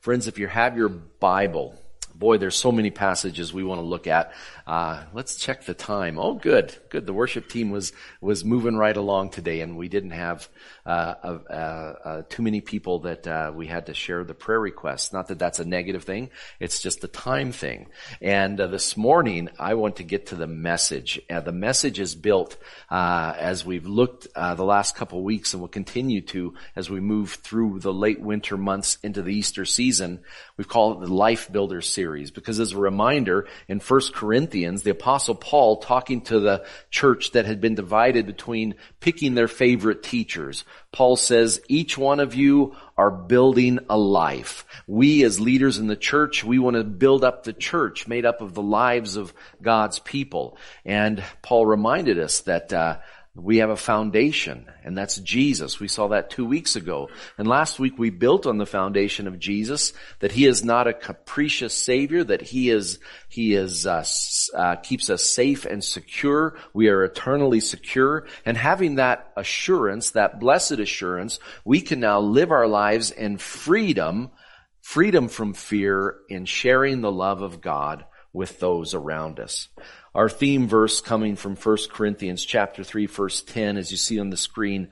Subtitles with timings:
[0.00, 1.74] Friends, if you have your Bible,
[2.20, 4.32] boy, there's so many passages we want to look at.
[4.66, 6.18] Uh, let's check the time.
[6.18, 7.06] Oh, good, good.
[7.06, 10.48] The worship team was was moving right along today, and we didn't have
[10.86, 15.12] uh, uh, uh too many people that uh, we had to share the prayer requests.
[15.12, 16.30] Not that that's a negative thing;
[16.60, 17.88] it's just a time thing.
[18.20, 21.20] And uh, this morning, I want to get to the message.
[21.28, 22.56] the message is built
[22.90, 27.80] as we've looked the last couple weeks, and will continue to as we move through
[27.80, 30.20] the late winter months into the Easter season.
[30.58, 34.82] We've called it the Life Builder series because, as a reminder, in First Corinthians Corinthians,
[34.82, 40.02] the apostle Paul talking to the church that had been divided between picking their favorite
[40.02, 40.64] teachers.
[40.92, 44.64] Paul says, each one of you are building a life.
[44.86, 48.40] We as leaders in the church, we want to build up the church made up
[48.40, 50.56] of the lives of God's people.
[50.84, 52.98] And Paul reminded us that, uh,
[53.36, 55.78] we have a foundation, and that's Jesus.
[55.78, 57.10] We saw that two weeks ago.
[57.38, 60.92] And last week we built on the foundation of Jesus, that He is not a
[60.92, 62.98] capricious Savior, that He is,
[63.28, 64.04] He is, uh,
[64.52, 66.56] uh, keeps us safe and secure.
[66.74, 68.26] We are eternally secure.
[68.44, 74.32] And having that assurance, that blessed assurance, we can now live our lives in freedom,
[74.80, 79.68] freedom from fear in sharing the love of God with those around us.
[80.14, 84.30] Our theme verse coming from 1 Corinthians chapter 3 verse 10 as you see on
[84.30, 84.88] the screen,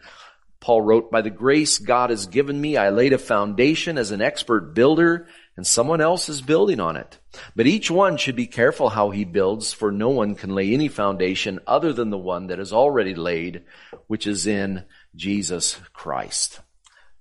[0.61, 4.21] Paul wrote, by the grace God has given me, I laid a foundation as an
[4.21, 7.19] expert builder and someone else is building on it.
[7.57, 10.87] But each one should be careful how he builds, for no one can lay any
[10.87, 13.65] foundation other than the one that is already laid,
[14.07, 14.85] which is in
[15.17, 16.61] Jesus Christ.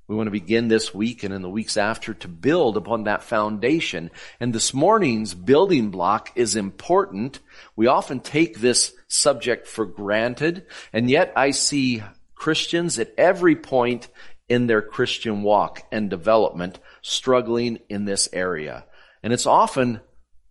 [0.07, 3.23] We want to begin this week and in the weeks after to build upon that
[3.23, 4.09] foundation.
[4.39, 7.39] And this morning's building block is important.
[7.75, 12.03] We often take this subject for granted, and yet I see
[12.35, 14.07] Christians at every point
[14.47, 18.85] in their Christian walk and development struggling in this area.
[19.21, 19.99] And it's often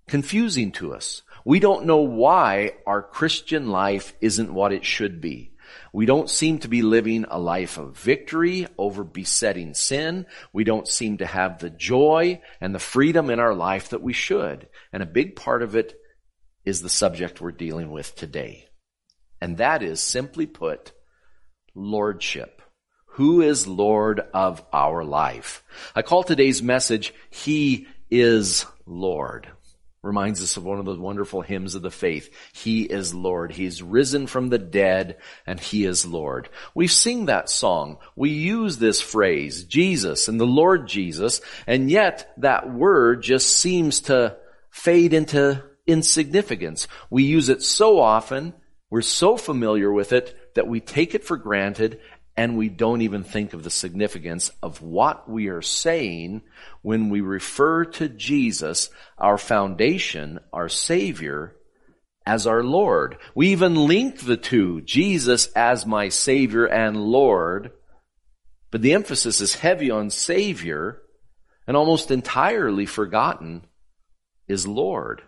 [0.07, 1.23] confusing to us.
[1.47, 5.53] We don't know why our Christian life isn't what it should be.
[5.97, 10.27] We don't seem to be living a life of victory over besetting sin.
[10.53, 14.13] We don't seem to have the joy and the freedom in our life that we
[14.13, 14.69] should.
[14.93, 15.99] And a big part of it
[16.67, 18.67] is the subject we're dealing with today.
[19.41, 20.93] And that is simply put,
[21.75, 22.61] lordship.
[23.13, 25.65] Who is Lord of our life?
[25.95, 29.49] I call today's message, He is Lord
[30.07, 32.35] reminds us of one of the wonderful hymns of the faith.
[32.53, 33.53] He is Lord.
[33.53, 36.49] He's risen from the dead and he is Lord.
[36.75, 37.99] We sing that song.
[38.15, 44.01] We use this phrase, Jesus and the Lord Jesus, and yet that word just seems
[44.03, 44.37] to
[44.71, 46.89] fade into insignificance.
[47.11, 48.55] We use it so often,
[48.91, 52.01] we're so familiar with it that we take it for granted
[52.37, 56.43] and we don't even think of the significance of what we are saying
[56.83, 61.57] when we refer to Jesus, our foundation, our Savior,
[62.27, 63.17] as our Lord.
[63.35, 67.73] We even link the two, Jesus as my Savior and Lord,
[68.71, 71.01] but the emphasis is heavy on Savior
[71.67, 73.67] and almost entirely forgotten
[74.47, 75.23] is Lord.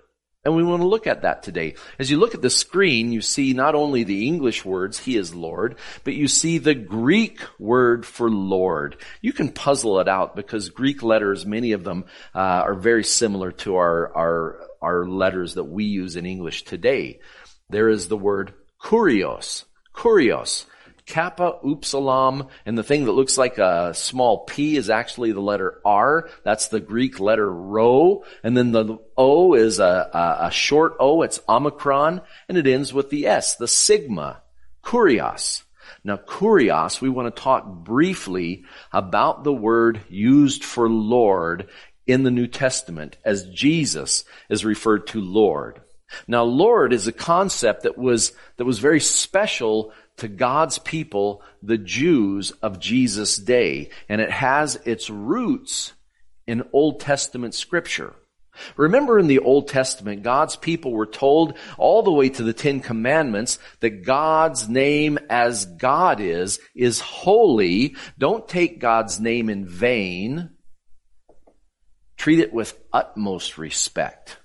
[0.49, 1.75] And we want to look at that today.
[1.99, 5.35] As you look at the screen, you see not only the English words, He is
[5.35, 8.97] Lord, but you see the Greek word for Lord.
[9.21, 13.53] You can puzzle it out because Greek letters, many of them, uh, are very similar
[13.53, 17.21] to our, our, our letters that we use in English today.
[17.69, 19.65] There is the word kurios.
[19.95, 20.65] Kurios.
[21.09, 25.81] Kappa Upsilon, and the thing that looks like a small p is actually the letter
[25.85, 26.29] R.
[26.45, 28.25] That's the Greek letter rho.
[28.45, 31.23] And then the O is a, a, a short O.
[31.23, 32.21] It's Omicron.
[32.49, 34.43] And it ends with the S, the sigma.
[34.85, 35.63] Kurios.
[36.05, 41.69] Now, kurios, we want to talk briefly about the word used for Lord
[42.07, 45.81] in the New Testament as Jesus is referred to Lord.
[46.27, 51.79] Now, Lord is a concept that was, that was very special to God's people, the
[51.79, 53.91] Jews of Jesus' day.
[54.09, 55.93] And it has its roots
[56.47, 58.15] in Old Testament scripture.
[58.77, 62.81] Remember in the Old Testament, God's people were told all the way to the Ten
[62.81, 67.97] Commandments that God's name as God is, is holy.
[68.19, 70.51] Don't take God's name in vain.
[72.17, 74.39] Treat it with utmost respect.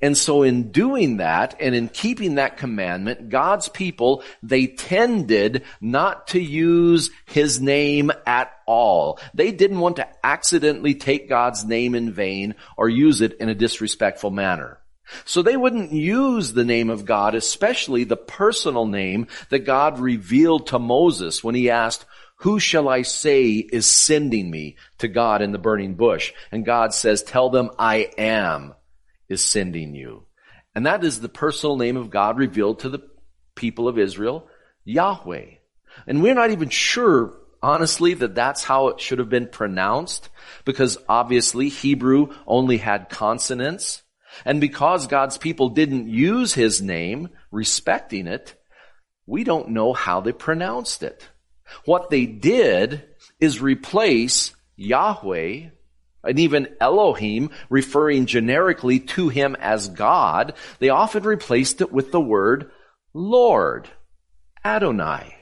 [0.00, 6.28] And so in doing that and in keeping that commandment, God's people, they tended not
[6.28, 9.18] to use His name at all.
[9.34, 13.54] They didn't want to accidentally take God's name in vain or use it in a
[13.54, 14.78] disrespectful manner.
[15.24, 20.68] So they wouldn't use the name of God, especially the personal name that God revealed
[20.68, 22.04] to Moses when he asked,
[22.36, 26.32] Who shall I say is sending me to God in the burning bush?
[26.50, 28.74] And God says, tell them I am
[29.34, 30.24] is sending you.
[30.74, 33.06] And that is the personal name of God revealed to the
[33.54, 34.48] people of Israel,
[34.84, 35.46] Yahweh.
[36.06, 40.30] And we're not even sure, honestly, that that's how it should have been pronounced,
[40.64, 44.02] because obviously Hebrew only had consonants.
[44.44, 48.54] And because God's people didn't use his name, respecting it,
[49.26, 51.28] we don't know how they pronounced it.
[51.84, 53.04] What they did
[53.38, 55.68] is replace Yahweh
[56.26, 62.20] and even Elohim, referring generically to him as God, they often replaced it with the
[62.20, 62.70] word
[63.12, 63.88] Lord,
[64.64, 65.36] Adonai.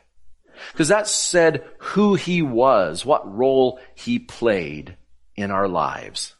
[0.72, 4.96] Because that said who he was, what role he played
[5.36, 6.36] in our lives.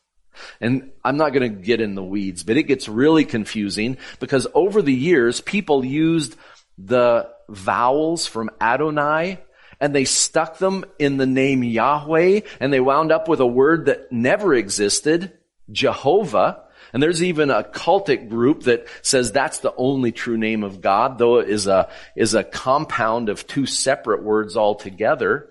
[0.61, 4.47] And I'm not going to get in the weeds, but it gets really confusing because
[4.55, 6.37] over the years, people used
[6.79, 9.39] the vowels from Adonai
[9.83, 13.87] and they stuck them in the name Yahweh and they wound up with a word
[13.87, 15.33] that never existed,
[15.73, 16.63] Jehovah.
[16.93, 21.19] And there's even a cultic group that says that's the only true name of God,
[21.19, 25.51] though it is a, is a compound of two separate words altogether,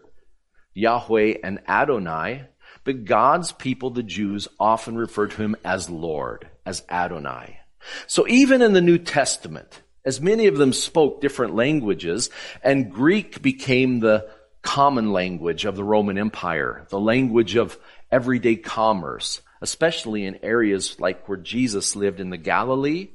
[0.74, 2.45] Yahweh and Adonai.
[2.86, 7.60] But God's people, the Jews, often refer to him as Lord, as Adonai.
[8.07, 12.30] So even in the New Testament, as many of them spoke different languages,
[12.63, 14.27] and Greek became the
[14.62, 17.77] common language of the Roman Empire, the language of
[18.12, 23.09] everyday commerce, especially in areas like where Jesus lived in the Galilee.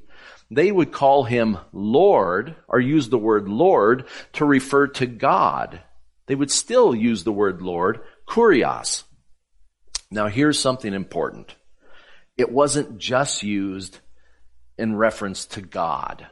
[0.49, 5.81] They would call him Lord, or use the word Lord to refer to God.
[6.27, 9.03] They would still use the word Lord, Kurios.
[10.09, 11.53] Now here's something important.
[12.37, 13.99] It wasn't just used
[14.77, 16.27] in reference to God.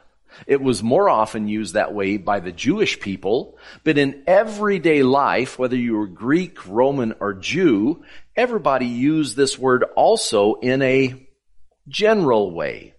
[0.46, 5.58] It was more often used that way by the Jewish people, but in everyday life,
[5.58, 8.04] whether you were Greek, Roman, or Jew,
[8.34, 11.26] everybody used this word also in a
[11.88, 12.94] general way,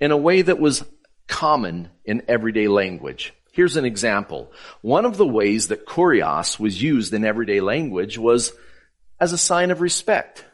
[0.00, 0.84] in a way that was
[1.26, 3.32] common in everyday language.
[3.52, 4.52] Here's an example.
[4.80, 8.52] One of the ways that kurios was used in everyday language was
[9.18, 10.44] as a sign of respect.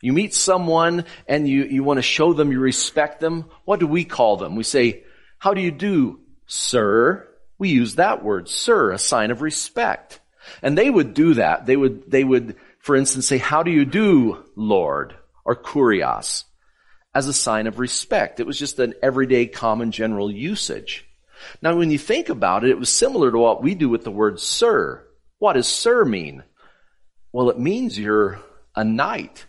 [0.00, 3.46] You meet someone and you, you want to show them you respect them.
[3.64, 4.56] What do we call them?
[4.56, 5.04] We say,
[5.42, 7.26] how do you do, sir?
[7.58, 10.20] We use that word, sir, a sign of respect.
[10.62, 11.66] And they would do that.
[11.66, 15.16] They would, they would, for instance, say, how do you do, Lord?
[15.44, 16.44] Or kurios
[17.12, 18.38] as a sign of respect.
[18.38, 21.04] It was just an everyday common general usage.
[21.60, 24.12] Now when you think about it, it was similar to what we do with the
[24.12, 25.04] word sir.
[25.40, 26.44] What does sir mean?
[27.32, 28.38] Well, it means you're
[28.76, 29.44] a knight.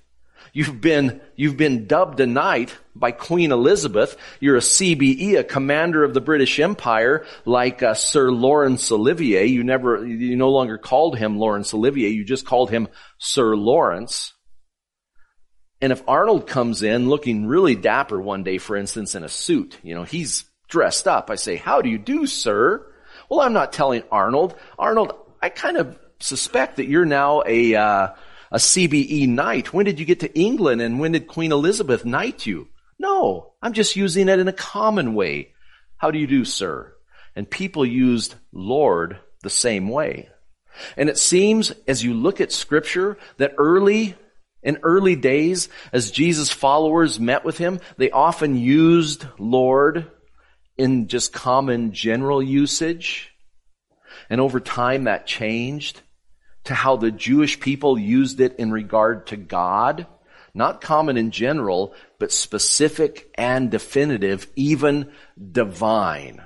[0.56, 4.16] You've been, you've been dubbed a knight by Queen Elizabeth.
[4.40, 9.48] You're a CBE, a commander of the British Empire, like uh, Sir Laurence Olivier.
[9.48, 12.10] You never, you no longer called him Laurence Olivier.
[12.10, 14.34] You just called him Sir Laurence.
[15.82, 19.80] And if Arnold comes in looking really dapper one day, for instance, in a suit,
[19.82, 21.32] you know, he's dressed up.
[21.32, 22.86] I say, how do you do, sir?
[23.28, 24.56] Well, I'm not telling Arnold.
[24.78, 28.08] Arnold, I kind of suspect that you're now a, uh,
[28.54, 29.74] a CBE knight.
[29.74, 32.70] When did you get to England and when did Queen Elizabeth knight you?
[33.00, 35.54] No, I'm just using it in a common way.
[35.98, 36.94] How do you do, sir?
[37.36, 40.30] And people used Lord the same way.
[40.96, 44.16] And it seems as you look at scripture that early,
[44.62, 50.12] in early days, as Jesus followers met with him, they often used Lord
[50.78, 53.34] in just common general usage.
[54.30, 56.02] And over time that changed
[56.66, 60.08] to how the Jewish people used it in regard to God.
[60.54, 65.12] Not common in general, but specific and definitive, even
[65.52, 66.42] divine,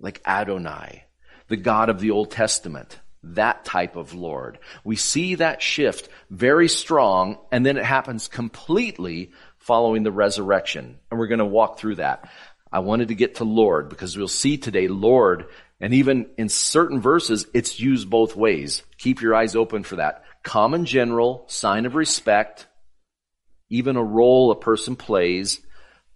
[0.00, 1.04] like Adonai,
[1.48, 2.98] the God of the Old Testament.
[3.22, 4.58] That type of Lord.
[4.84, 10.98] We see that shift very strong, and then it happens completely following the resurrection.
[11.10, 12.30] And we're going to walk through that.
[12.70, 15.46] I wanted to get to Lord because we'll see today Lord
[15.80, 18.82] and even in certain verses, it's used both ways.
[18.98, 20.24] Keep your eyes open for that.
[20.42, 22.66] Common general, sign of respect,
[23.68, 25.60] even a role a person plays,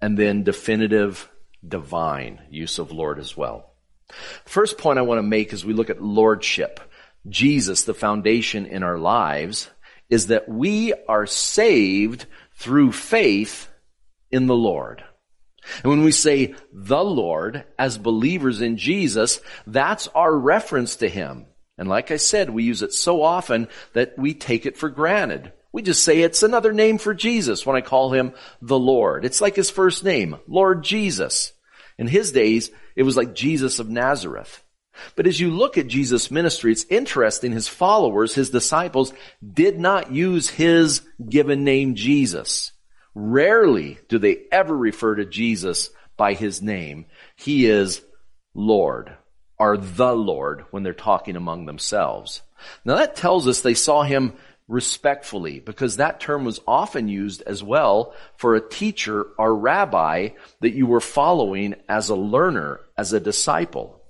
[0.01, 1.31] and then definitive
[1.67, 3.75] divine use of Lord as well.
[4.45, 6.81] First point I want to make as we look at lordship,
[7.29, 9.69] Jesus, the foundation in our lives,
[10.09, 13.69] is that we are saved through faith
[14.31, 15.05] in the Lord.
[15.83, 21.47] And when we say the Lord as believers in Jesus, that's our reference to Him.
[21.79, 25.53] And like I said, we use it so often that we take it for granted.
[25.73, 29.25] We just say it's another name for Jesus when I call Him the Lord.
[29.25, 31.53] It's like His first name, Lord Jesus.
[31.99, 34.63] In His days, it was like Jesus of Nazareth.
[35.17, 37.53] But as you look at Jesus' ministry, it's interesting.
[37.53, 39.13] His followers, his disciples,
[39.43, 42.73] did not use his given name Jesus.
[43.15, 47.07] Rarely do they ever refer to Jesus by his name.
[47.37, 48.03] He is
[48.55, 49.17] Lord,
[49.59, 52.43] or the Lord, when they're talking among themselves.
[52.85, 54.35] Now that tells us they saw him
[54.69, 60.29] respectfully because that term was often used as well for a teacher or rabbi
[60.61, 64.01] that you were following as a learner, as a disciple.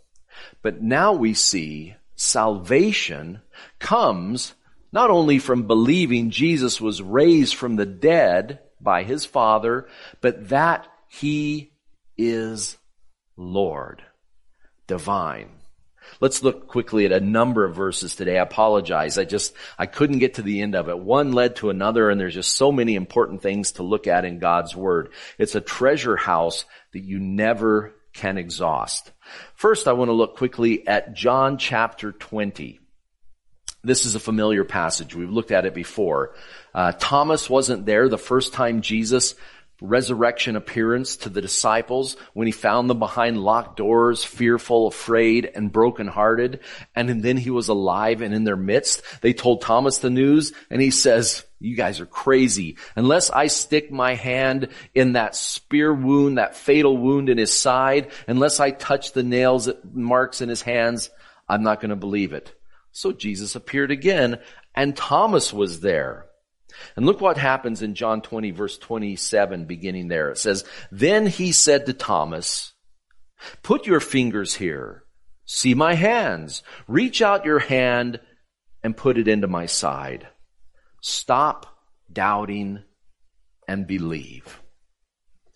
[0.63, 3.41] But now we see salvation
[3.79, 4.55] comes
[4.93, 9.89] not only from believing Jesus was raised from the dead by his Father,
[10.21, 11.73] but that he
[12.17, 12.77] is
[13.37, 14.03] Lord,
[14.87, 15.51] divine.
[16.21, 18.39] Let's look quickly at a number of verses today.
[18.39, 19.17] I apologize.
[19.17, 20.99] I just, I couldn't get to the end of it.
[20.99, 24.39] One led to another and there's just so many important things to look at in
[24.39, 25.13] God's Word.
[25.39, 29.13] It's a treasure house that you never can exhaust.
[29.55, 32.81] First, I want to look quickly at John chapter 20.
[33.83, 35.15] This is a familiar passage.
[35.15, 36.35] We've looked at it before.
[36.75, 39.35] Uh, Thomas wasn't there the first time Jesus
[39.81, 45.73] resurrection appearance to the disciples when he found them behind locked doors, fearful, afraid, and
[45.73, 46.61] brokenhearted.
[46.95, 49.03] And then he was alive and in their midst.
[49.21, 52.77] They told Thomas the news and he says, you guys are crazy.
[52.97, 58.11] Unless I stick my hand in that spear wound, that fatal wound in his side,
[58.27, 61.11] unless I touch the nails, marks in his hands,
[61.49, 62.55] I'm not going to believe it.
[62.93, 64.41] So Jesus appeared again
[64.75, 66.27] and Thomas was there.
[66.97, 70.31] And look what happens in John 20 verse 27 beginning there.
[70.31, 72.73] It says, Then he said to Thomas,
[73.63, 75.05] Put your fingers here.
[75.45, 76.63] See my hands.
[76.87, 78.21] Reach out your hand
[78.83, 80.29] and put it into my side.
[81.01, 81.67] Stop
[82.13, 82.83] doubting
[83.67, 84.61] and believe.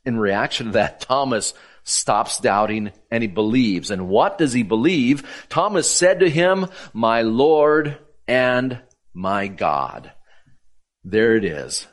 [0.04, 1.54] In reaction to that, Thomas
[1.84, 3.90] stops doubting and he believes.
[3.90, 5.46] And what does he believe?
[5.48, 8.80] Thomas said to him, My Lord and
[9.12, 10.12] my God.
[11.04, 11.86] There it is.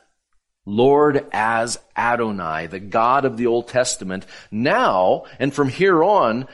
[0.64, 4.26] Lord as Adonai, the God of the Old Testament.
[4.50, 6.46] Now, and from here on,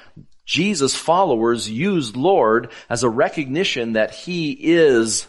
[0.46, 5.26] Jesus' followers used Lord as a recognition that He is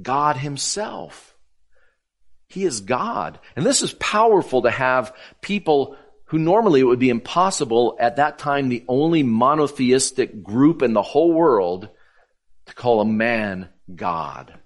[0.00, 1.36] God Himself.
[2.46, 3.40] He is God.
[3.56, 8.38] And this is powerful to have people who normally it would be impossible at that
[8.38, 11.88] time, the only monotheistic group in the whole world
[12.66, 14.57] to call a man God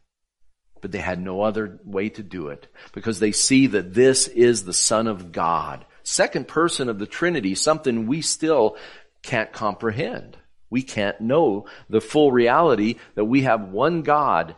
[0.83, 4.65] but they had no other way to do it because they see that this is
[4.65, 5.87] the Son of God.
[6.03, 8.77] Second person of the Trinity, something we still
[9.23, 10.37] can't comprehend.
[10.69, 14.57] We can't know the full reality that we have one God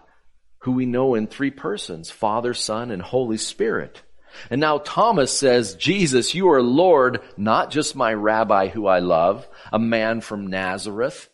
[0.60, 4.02] who we know in three persons, Father, Son, and Holy Spirit.
[4.50, 9.46] And now Thomas says, Jesus, you are Lord, not just my rabbi who I love,
[9.70, 11.28] a man from Nazareth,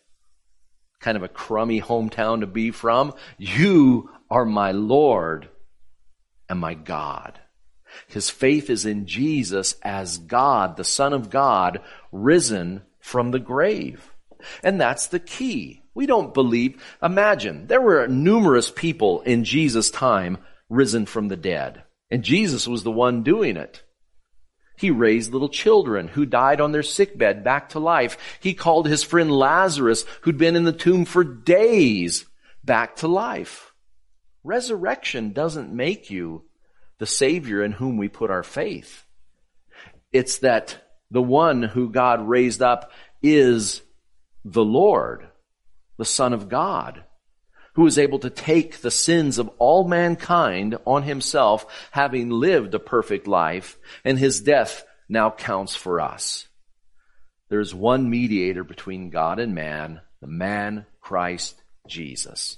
[0.99, 3.13] kind of a crummy hometown to be from.
[3.37, 5.49] You are my Lord
[6.49, 7.39] and my God.
[8.07, 14.09] His faith is in Jesus as God, the Son of God, risen from the grave.
[14.63, 15.83] And that's the key.
[15.93, 20.37] We don't believe, imagine, there were numerous people in Jesus' time
[20.69, 21.83] risen from the dead.
[22.09, 23.83] And Jesus was the one doing it.
[24.77, 28.17] He raised little children who died on their sickbed back to life.
[28.39, 32.25] He called his friend Lazarus, who'd been in the tomb for days,
[32.63, 33.70] back to life.
[34.43, 36.43] Resurrection doesn't make you
[36.99, 39.05] the Savior in whom we put our faith.
[40.11, 40.77] It's that
[41.09, 43.81] the one who God raised up is
[44.43, 45.27] the Lord,
[45.97, 47.03] the Son of God,
[47.75, 52.79] who is able to take the sins of all mankind on himself, having lived a
[52.79, 56.47] perfect life, and his death now counts for us.
[57.49, 62.57] There's one mediator between God and man, the man Christ Jesus.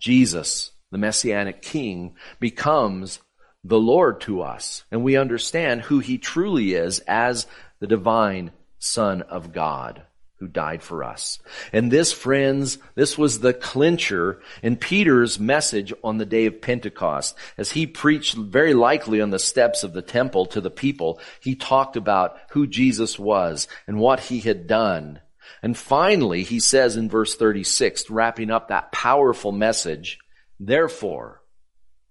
[0.00, 3.20] Jesus the Messianic King, becomes
[3.62, 4.82] the Lord to us.
[4.90, 7.46] And we understand who he truly is as
[7.80, 10.00] the divine Son of God
[10.38, 11.38] who died for us.
[11.70, 17.36] And this, friends, this was the clincher in Peter's message on the day of Pentecost.
[17.58, 21.54] As he preached very likely on the steps of the temple to the people, he
[21.54, 25.20] talked about who Jesus was and what he had done.
[25.62, 30.18] And finally, he says in verse 36, wrapping up that powerful message,
[30.58, 31.42] Therefore,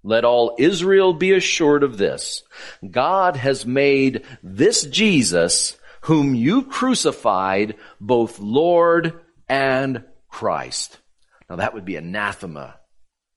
[0.03, 2.43] let all Israel be assured of this.
[2.89, 10.99] God has made this Jesus, whom you crucified, both Lord and Christ.
[11.49, 12.79] Now that would be anathema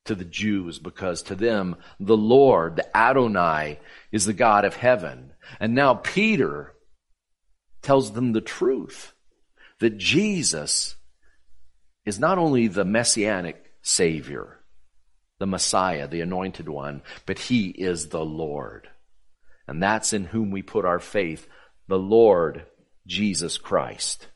[0.04, 3.78] to the Jews because to them, the Lord, the Adonai,
[4.12, 5.32] is the God of heaven.
[5.60, 6.74] And now Peter
[7.82, 9.12] tells them the truth
[9.80, 10.96] that Jesus
[12.04, 14.57] is not only the messianic savior,
[15.38, 18.88] the Messiah, the anointed one, but he is the Lord.
[19.66, 21.46] And that's in whom we put our faith,
[21.86, 22.64] the Lord
[23.06, 24.28] Jesus Christ.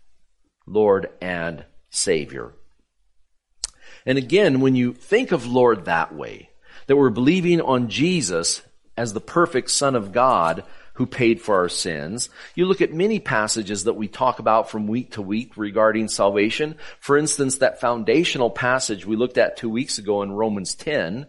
[0.66, 2.52] Lord and Savior.
[4.06, 6.50] And again, when you think of Lord that way,
[6.86, 8.62] that we're believing on Jesus
[8.96, 12.28] as the perfect Son of God who paid for our sins.
[12.54, 16.76] You look at many passages that we talk about from week to week regarding salvation.
[17.00, 21.26] For instance, that foundational passage we looked at two weeks ago in Romans 10,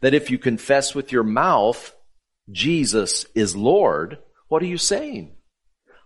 [0.00, 1.94] that if you confess with your mouth
[2.50, 5.34] Jesus is Lord, what are you saying?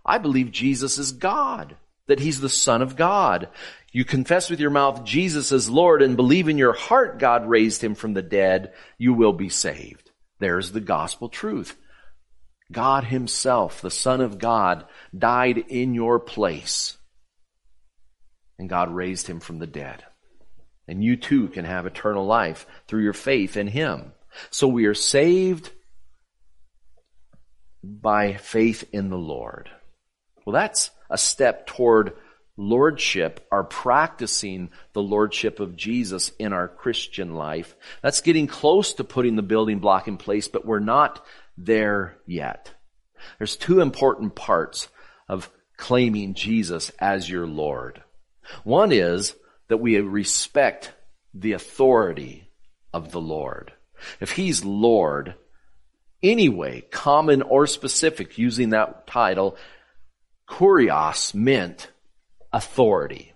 [0.05, 1.75] I believe Jesus is God,
[2.07, 3.49] that He's the Son of God.
[3.91, 7.83] You confess with your mouth Jesus is Lord and believe in your heart God raised
[7.83, 10.09] Him from the dead, you will be saved.
[10.39, 11.77] There's the gospel truth.
[12.71, 14.85] God himself, the Son of God,
[15.17, 16.97] died in your place.
[18.57, 20.03] And God raised him from the dead.
[20.87, 24.13] And you too can have eternal life through your faith in him.
[24.49, 25.71] So we are saved
[27.83, 29.69] by faith in the Lord.
[30.45, 32.13] Well, that's a step toward
[32.57, 37.75] lordship, our practicing the lordship of Jesus in our Christian life.
[38.01, 41.25] That's getting close to putting the building block in place, but we're not
[41.65, 42.71] there yet.
[43.37, 44.87] There's two important parts
[45.27, 48.03] of claiming Jesus as your Lord.
[48.63, 49.35] One is
[49.69, 50.91] that we respect
[51.33, 52.49] the authority
[52.93, 53.71] of the Lord.
[54.19, 55.35] If He's Lord,
[56.21, 59.57] anyway, common or specific, using that title,
[60.47, 61.89] kurios meant
[62.51, 63.33] authority.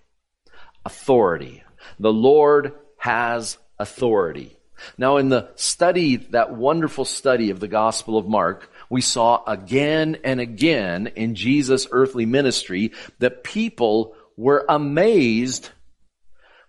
[0.84, 1.62] Authority.
[1.98, 4.58] The Lord has authority.
[4.98, 10.18] Now in the study, that wonderful study of the Gospel of Mark, we saw again
[10.24, 15.70] and again in Jesus' earthly ministry that people were amazed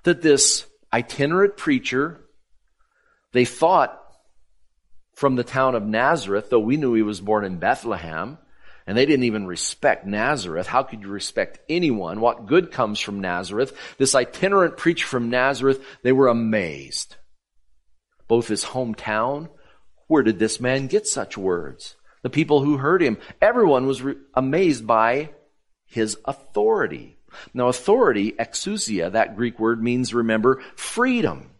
[0.03, 2.19] that this itinerant preacher,
[3.33, 4.01] they thought
[5.13, 8.37] from the town of Nazareth, though we knew he was born in Bethlehem,
[8.85, 10.67] and they didn't even respect Nazareth.
[10.67, 12.21] How could you respect anyone?
[12.21, 13.77] What good comes from Nazareth?
[13.97, 17.17] This itinerant preacher from Nazareth, they were amazed
[18.27, 19.49] both his hometown.
[20.07, 21.95] Where did this man get such words?
[22.23, 25.31] The people who heard him, everyone was re- amazed by
[25.85, 27.17] his authority.
[27.53, 31.51] Now authority, exousia, that Greek word means, remember, freedom.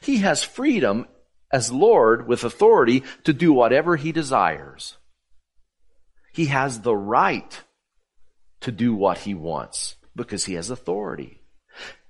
[0.00, 1.06] He has freedom
[1.50, 4.96] as Lord with authority to do whatever he desires.
[6.32, 7.62] He has the right
[8.60, 11.42] to do what he wants because he has authority.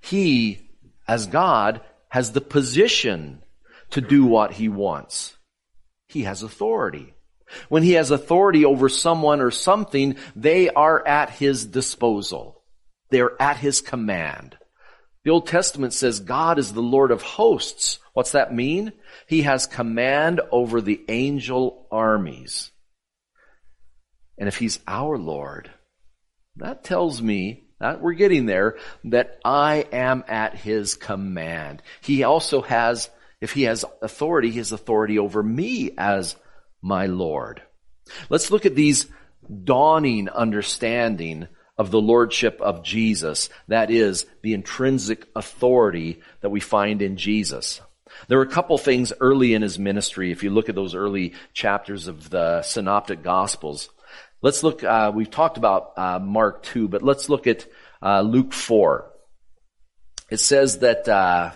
[0.00, 0.70] He,
[1.08, 3.42] as God, has the position
[3.92, 5.36] to do what he wants.
[6.08, 7.14] He has authority.
[7.68, 12.62] When he has authority over someone or something, they are at his disposal.
[13.10, 14.56] They are at his command.
[15.24, 17.98] The Old Testament says God is the Lord of hosts.
[18.12, 18.92] What's that mean?
[19.26, 22.70] He has command over the angel armies.
[24.38, 25.70] And if he's our Lord,
[26.56, 31.82] that tells me that we're getting there that I am at his command.
[32.00, 33.10] He also has
[33.42, 36.36] if he has authority, he has authority over me as
[36.80, 37.60] my Lord.
[38.30, 39.08] Let's look at these
[39.64, 43.50] dawning understanding of the Lordship of Jesus.
[43.66, 47.80] That is the intrinsic authority that we find in Jesus.
[48.28, 50.30] There are a couple things early in his ministry.
[50.30, 53.88] If you look at those early chapters of the Synoptic Gospels,
[54.40, 54.84] let's look.
[54.84, 57.66] Uh, we've talked about uh, Mark two, but let's look at
[58.00, 59.10] uh, Luke four.
[60.30, 61.52] It says that uh,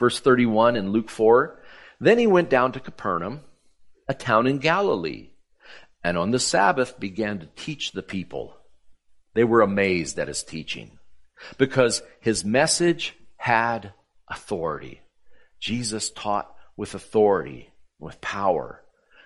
[0.00, 1.60] Verse 31 in Luke 4.
[2.00, 3.42] Then he went down to Capernaum,
[4.08, 5.28] a town in Galilee,
[6.02, 8.56] and on the Sabbath began to teach the people.
[9.34, 10.98] They were amazed at his teaching
[11.58, 13.92] because his message had
[14.28, 15.02] authority.
[15.60, 18.82] Jesus taught with authority, with power.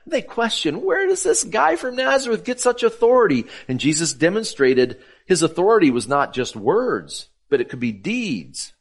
[0.07, 3.47] They question, where does this guy from Nazareth get such authority?
[3.69, 8.75] And Jesus demonstrated his authority was not just words, but it could be deeds.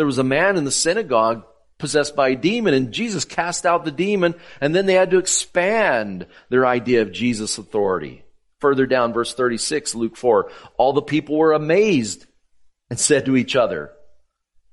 [0.00, 1.44] There was a man in the synagogue
[1.76, 5.18] possessed by a demon and Jesus cast out the demon and then they had to
[5.18, 8.24] expand their idea of Jesus' authority.
[8.60, 12.24] Further down, verse 36, Luke 4, all the people were amazed
[12.88, 13.92] and said to each other,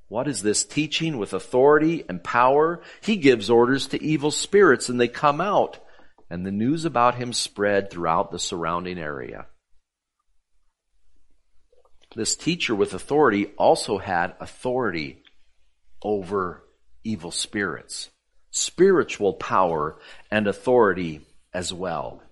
[0.08, 2.82] what is this teaching with authority and power?
[3.02, 5.78] He gives orders to evil spirits and they come out.
[6.30, 9.48] And the news about him spread throughout the surrounding area.
[12.18, 15.22] This teacher with authority also had authority
[16.02, 16.64] over
[17.04, 18.10] evil spirits,
[18.50, 20.00] spiritual power
[20.32, 21.22] and authority
[21.54, 22.24] as well.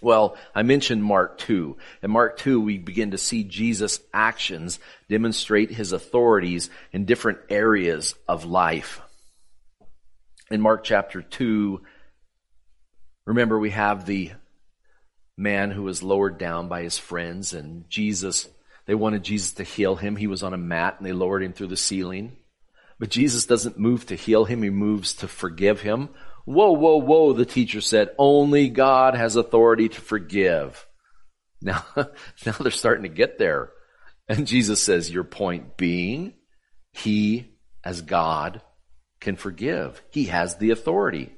[0.00, 1.76] Well, I mentioned Mark 2.
[2.02, 8.14] In Mark 2, we begin to see Jesus' actions demonstrate his authorities in different areas
[8.26, 9.02] of life.
[10.50, 11.82] In Mark chapter 2,
[13.26, 14.32] remember we have the
[15.36, 18.48] man who was lowered down by his friends and Jesus,
[18.86, 20.16] they wanted Jesus to heal him.
[20.16, 22.36] He was on a mat and they lowered him through the ceiling.
[22.98, 24.62] But Jesus doesn't move to heal him.
[24.62, 26.08] He moves to forgive him.
[26.44, 30.86] Whoa, whoa, whoa, the teacher said, only God has authority to forgive.
[31.64, 33.70] Now, now they're starting to get there.
[34.26, 36.34] And Jesus says, your point being,
[36.90, 37.52] he
[37.84, 38.62] as God
[39.20, 40.02] can forgive.
[40.10, 41.32] He has the authority.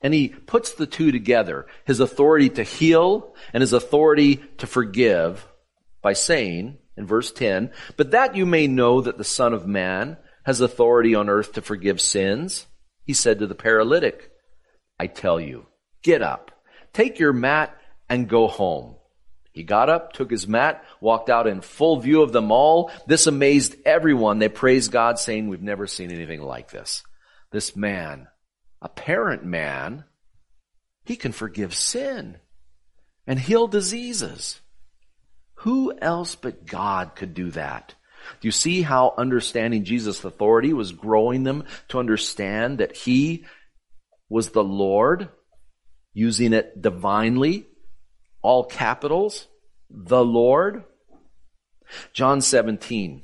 [0.00, 5.44] And he puts the two together, his authority to heal and his authority to forgive
[6.04, 10.18] by saying in verse 10, but that you may know that the Son of Man
[10.44, 12.66] has authority on earth to forgive sins
[13.04, 14.30] he said to the paralytic,
[14.98, 15.66] I tell you,
[16.02, 16.50] get up,
[16.92, 17.76] take your mat
[18.08, 18.96] and go home.
[19.52, 22.90] He got up, took his mat, walked out in full view of them all.
[23.06, 24.38] This amazed everyone.
[24.38, 27.04] They praised God saying, we've never seen anything like this.
[27.52, 28.26] This man,
[28.82, 30.04] a parent man,
[31.04, 32.38] he can forgive sin
[33.26, 34.60] and heal diseases.
[35.64, 37.94] Who else but God could do that?
[38.40, 43.46] Do you see how understanding Jesus' authority was growing them to understand that He
[44.28, 45.30] was the Lord,
[46.12, 47.66] using it divinely,
[48.42, 49.46] all capitals,
[49.88, 50.84] the Lord?
[52.12, 53.22] John 17,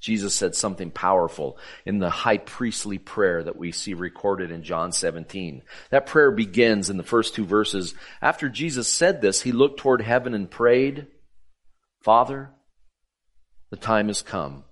[0.00, 4.92] Jesus said something powerful in the high priestly prayer that we see recorded in John
[4.92, 5.60] 17.
[5.90, 7.94] That prayer begins in the first two verses.
[8.22, 11.08] After Jesus said this, he looked toward heaven and prayed,
[12.06, 12.50] Father,
[13.70, 14.62] the time has come.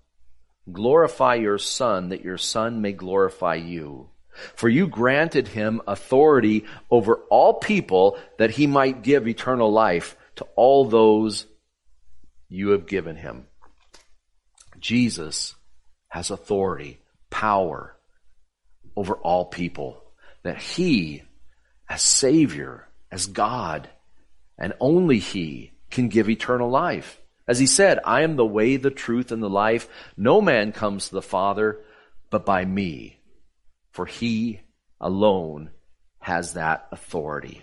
[0.71, 4.11] Glorify your Son, that your Son may glorify you.
[4.55, 10.47] For you granted him authority over all people that he might give eternal life to
[10.55, 11.47] all those
[12.49, 13.49] you have given him.
[14.79, 15.57] Jesus
[16.11, 17.97] has authority, power
[18.95, 20.05] over all people.
[20.45, 21.25] That he,
[21.89, 23.89] as Savior, as God,
[24.57, 27.21] and only he can give eternal life.
[27.47, 29.89] As he said, I am the way, the truth, and the life.
[30.17, 31.81] No man comes to the Father
[32.31, 33.19] but by me.
[33.93, 34.61] For he
[35.01, 35.71] alone
[36.21, 37.63] has that authority.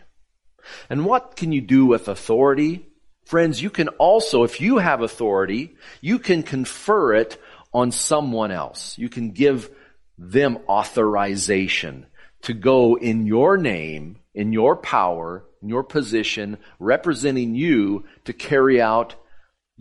[0.89, 2.85] And what can you do with authority?
[3.25, 7.41] Friends, you can also, if you have authority, you can confer it
[7.73, 8.97] on someone else.
[8.97, 9.69] You can give
[10.17, 12.05] them authorization
[12.43, 18.81] to go in your name, in your power, in your position, representing you to carry
[18.81, 19.15] out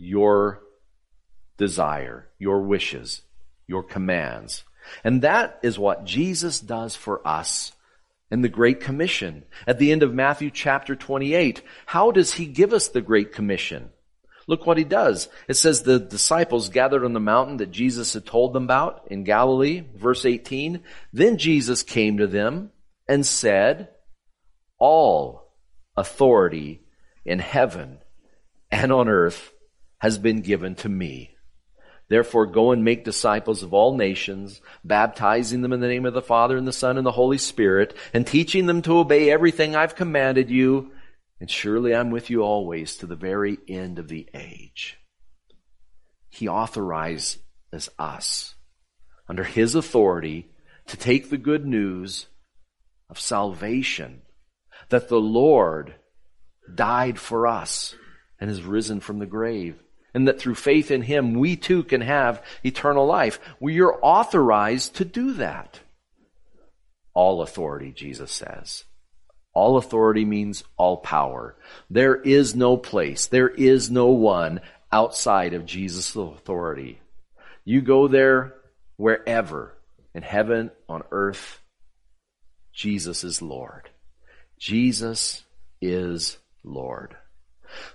[0.01, 0.63] your
[1.57, 3.21] desire, your wishes,
[3.67, 4.63] your commands.
[5.03, 7.71] And that is what Jesus does for us
[8.31, 9.43] in the Great Commission.
[9.67, 13.91] At the end of Matthew chapter 28, how does he give us the Great Commission?
[14.47, 15.29] Look what he does.
[15.47, 19.23] It says the disciples gathered on the mountain that Jesus had told them about in
[19.23, 20.81] Galilee, verse 18.
[21.13, 22.71] Then Jesus came to them
[23.07, 23.89] and said,
[24.79, 25.53] all
[25.95, 26.81] authority
[27.23, 27.99] in heaven
[28.71, 29.53] and on earth
[30.01, 31.29] has been given to me.
[32.09, 36.23] Therefore go and make disciples of all nations, baptizing them in the name of the
[36.23, 39.95] Father and the Son and the Holy Spirit, and teaching them to obey everything I've
[39.95, 40.89] commanded you.
[41.39, 44.97] And surely I'm with you always to the very end of the age.
[46.29, 47.37] He authorizes
[47.99, 48.55] us
[49.29, 50.49] under His authority
[50.87, 52.25] to take the good news
[53.07, 54.23] of salvation
[54.89, 55.93] that the Lord
[56.73, 57.93] died for us
[58.39, 59.75] and has risen from the grave
[60.13, 63.39] and that through faith in Him, we too can have eternal life.
[63.59, 65.79] We are authorized to do that.
[67.13, 68.85] All authority, Jesus says.
[69.53, 71.55] All authority means all power.
[71.89, 77.01] There is no place, there is no one outside of Jesus' authority.
[77.63, 78.55] You go there
[78.97, 79.77] wherever,
[80.13, 81.59] in heaven, on earth,
[82.73, 83.89] Jesus is Lord.
[84.57, 85.43] Jesus
[85.81, 87.15] is Lord.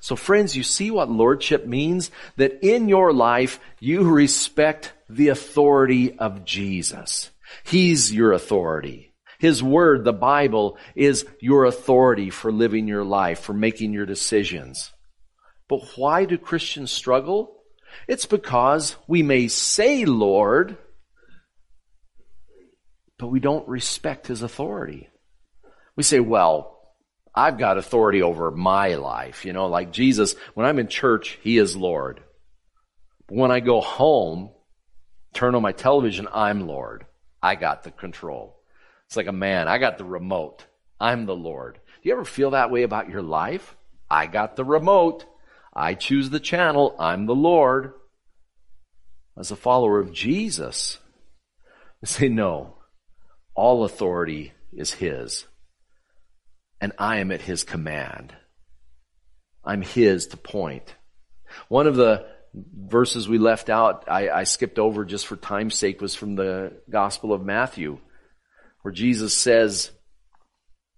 [0.01, 2.11] So friends, you see what lordship means?
[2.37, 7.31] That in your life, you respect the authority of Jesus.
[7.65, 9.15] He's your authority.
[9.39, 14.93] His word, the Bible, is your authority for living your life, for making your decisions.
[15.69, 17.63] But why do Christians struggle?
[18.09, 20.79] It's because we may say Lord,
[23.19, 25.09] but we don't respect His authority.
[25.97, 26.76] We say, well,
[27.37, 29.45] I've got authority over my life.
[29.45, 32.23] You know, like Jesus, when I'm in church, He is Lord.
[33.29, 34.51] When I go home,
[35.35, 37.05] turn on my television, I'm Lord.
[37.43, 38.57] I got the control.
[39.07, 39.69] It's like a man.
[39.69, 40.65] I got the remote.
[40.99, 41.75] I'm the Lord.
[41.75, 43.77] Do you ever feel that way about your life?
[44.11, 45.27] I got the remote.
[45.75, 46.97] I choose the channel.
[46.99, 47.93] I'm the Lord.
[49.39, 50.99] As a follower of Jesus,
[52.03, 52.79] I say no.
[53.55, 55.47] All authority is His.
[56.81, 58.35] And I am at His command.
[59.65, 60.95] I'm His to point.
[61.69, 66.01] One of the verses we left out, I, I skipped over just for time's sake,
[66.01, 67.99] was from the Gospel of Matthew,
[68.83, 69.91] where Jesus says,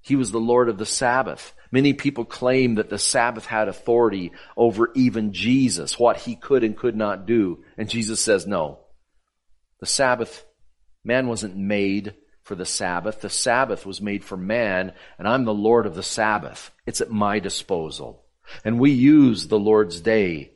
[0.00, 1.54] He was the Lord of the Sabbath.
[1.70, 6.76] Many people claim that the Sabbath had authority over even Jesus, what he could and
[6.76, 7.64] could not do.
[7.76, 8.80] And Jesus says, no.
[9.80, 10.44] The Sabbath,
[11.04, 12.14] man wasn't made
[12.48, 13.20] for the Sabbath.
[13.20, 16.72] The Sabbath was made for man, and I'm the Lord of the Sabbath.
[16.86, 18.24] It's at my disposal.
[18.64, 20.52] And we use the Lord's day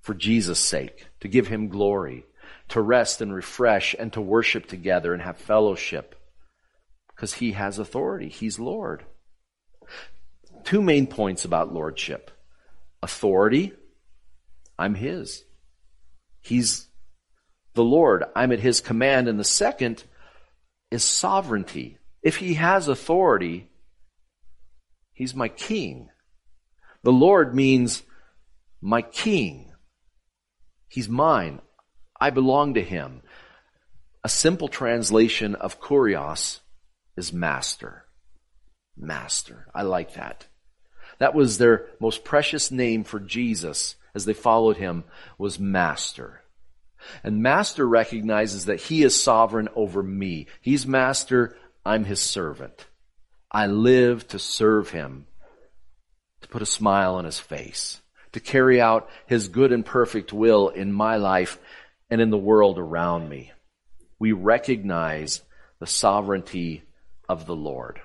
[0.00, 2.26] for Jesus' sake, to give him glory,
[2.70, 6.20] to rest and refresh, and to worship together and have fellowship.
[7.14, 8.28] Because he has authority.
[8.28, 9.04] He's Lord
[10.64, 12.30] two main points about lordship.
[13.02, 13.72] Authority,
[14.78, 15.44] I'm His.
[16.40, 16.88] He's
[17.74, 18.24] the Lord.
[18.34, 19.28] I'm at His command.
[19.28, 20.02] And the second
[20.94, 21.98] is sovereignty.
[22.22, 23.68] If He has authority,
[25.12, 26.08] He's my King.
[27.02, 28.02] The Lord means
[28.80, 29.72] my King.
[30.88, 31.60] He's mine.
[32.20, 33.22] I belong to Him.
[34.22, 36.60] A simple translation of kurios
[37.16, 38.04] is master.
[38.96, 39.66] Master.
[39.74, 40.46] I like that.
[41.18, 45.04] That was their most precious name for Jesus as they followed him
[45.38, 46.43] was master.
[47.22, 50.46] And master recognizes that he is sovereign over me.
[50.60, 51.56] He's master.
[51.84, 52.86] I'm his servant.
[53.50, 55.26] I live to serve him,
[56.40, 58.00] to put a smile on his face,
[58.32, 61.58] to carry out his good and perfect will in my life
[62.10, 63.52] and in the world around me.
[64.18, 65.42] We recognize
[65.78, 66.82] the sovereignty
[67.28, 68.00] of the Lord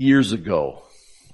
[0.00, 0.82] years ago,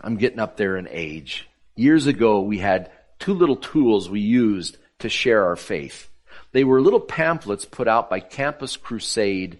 [0.00, 1.48] I'm getting up there in age.
[1.76, 6.09] Years ago, we had two little tools we used to share our faith.
[6.52, 9.59] They were little pamphlets put out by Campus Crusade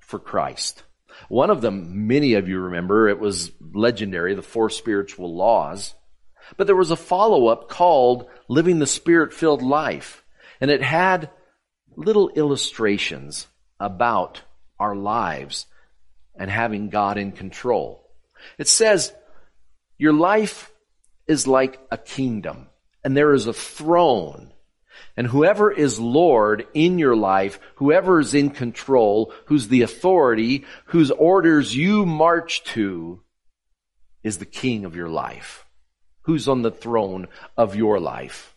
[0.00, 0.82] for Christ.
[1.28, 5.94] One of them, many of you remember, it was legendary, the four spiritual laws.
[6.56, 10.24] But there was a follow-up called Living the Spirit-Filled Life.
[10.60, 11.30] And it had
[11.96, 13.46] little illustrations
[13.78, 14.42] about
[14.78, 15.66] our lives
[16.38, 18.08] and having God in control.
[18.58, 19.12] It says,
[19.98, 20.72] your life
[21.26, 22.68] is like a kingdom
[23.04, 24.50] and there is a throne
[25.16, 31.10] and whoever is Lord in your life, whoever is in control, who's the authority, whose
[31.10, 33.20] orders you march to,
[34.22, 35.66] is the king of your life.
[36.22, 38.54] Who's on the throne of your life?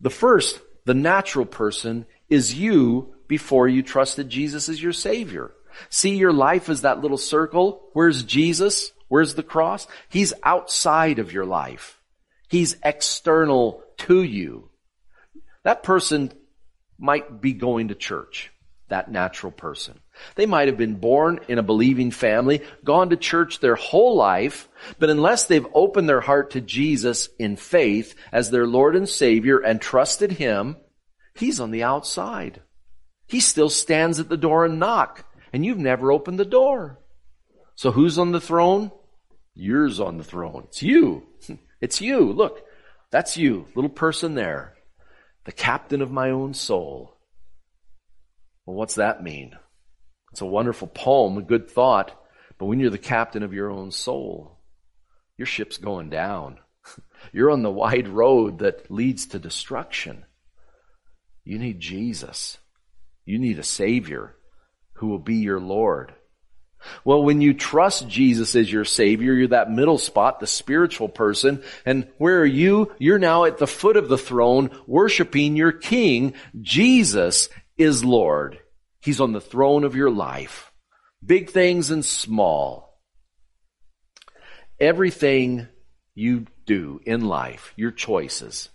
[0.00, 5.52] The first, the natural person, is you before you trusted Jesus as your Savior.
[5.90, 7.88] See your life as that little circle.
[7.92, 8.92] Where's Jesus?
[9.08, 9.86] Where's the cross?
[10.08, 11.97] He's outside of your life.
[12.48, 14.70] He's external to you.
[15.64, 16.32] That person
[16.98, 18.50] might be going to church.
[18.88, 20.00] That natural person.
[20.34, 24.68] They might have been born in a believing family, gone to church their whole life,
[24.98, 29.58] but unless they've opened their heart to Jesus in faith as their Lord and Savior
[29.58, 30.76] and trusted Him,
[31.34, 32.62] He's on the outside.
[33.26, 36.98] He still stands at the door and knock and you've never opened the door.
[37.74, 38.90] So who's on the throne?
[39.54, 40.64] Yours on the throne.
[40.68, 41.26] It's you.
[41.80, 42.32] It's you.
[42.32, 42.62] Look,
[43.10, 44.74] that's you, little person there.
[45.44, 47.16] The captain of my own soul.
[48.66, 49.56] Well, what's that mean?
[50.32, 52.12] It's a wonderful poem, a good thought,
[52.58, 54.58] but when you're the captain of your own soul,
[55.38, 56.58] your ship's going down.
[57.32, 60.24] You're on the wide road that leads to destruction.
[61.44, 62.58] You need Jesus.
[63.24, 64.36] You need a Savior
[64.94, 66.14] who will be your Lord.
[67.04, 71.62] Well, when you trust Jesus as your Savior, you're that middle spot, the spiritual person.
[71.84, 72.92] And where are you?
[72.98, 76.34] You're now at the foot of the throne, worshiping your King.
[76.60, 78.58] Jesus is Lord.
[79.00, 80.72] He's on the throne of your life.
[81.24, 83.00] Big things and small.
[84.80, 85.68] Everything
[86.14, 88.68] you do in life, your choices,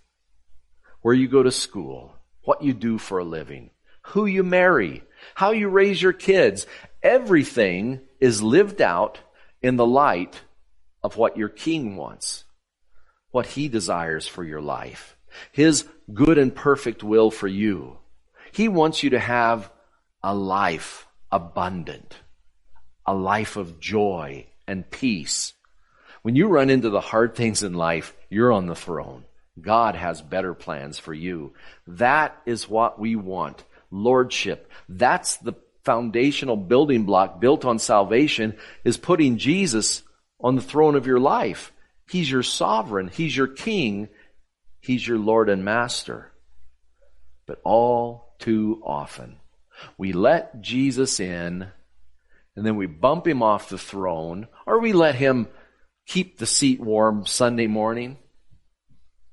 [1.00, 3.70] where you go to school, what you do for a living,
[4.08, 5.02] who you marry,
[5.34, 6.66] how you raise your kids,
[7.04, 9.20] everything is lived out
[9.62, 10.40] in the light
[11.02, 12.44] of what your king wants,
[13.30, 15.16] what he desires for your life,
[15.52, 17.98] his good and perfect will for you.
[18.52, 19.70] He wants you to have
[20.22, 22.16] a life abundant,
[23.04, 25.52] a life of joy and peace.
[26.22, 29.24] When you run into the hard things in life, you're on the throne.
[29.60, 31.52] God has better plans for you.
[31.86, 34.70] That is what we want lordship.
[34.88, 40.02] That's the foundational building block built on salvation is putting Jesus
[40.40, 41.72] on the throne of your life.
[42.08, 43.08] He's your sovereign.
[43.08, 44.08] He's your king.
[44.80, 46.32] He's your Lord and master.
[47.46, 49.36] But all too often,
[49.98, 51.66] we let Jesus in
[52.56, 55.48] and then we bump him off the throne or we let him
[56.06, 58.18] keep the seat warm Sunday morning.